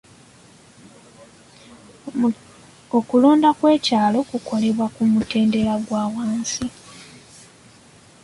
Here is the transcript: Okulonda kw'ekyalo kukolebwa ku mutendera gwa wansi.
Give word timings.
Okulonda 2.97 3.49
kw'ekyalo 3.57 4.19
kukolebwa 4.29 4.85
ku 4.95 5.01
mutendera 5.11 5.73
gwa 5.85 6.03
wansi. 6.13 6.65